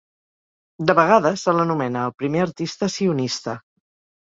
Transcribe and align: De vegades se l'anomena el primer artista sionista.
De 0.89 0.95
vegades 0.99 1.43
se 1.49 1.55
l'anomena 1.59 2.07
el 2.11 2.15
primer 2.23 2.43
artista 2.47 2.91
sionista. 2.97 3.57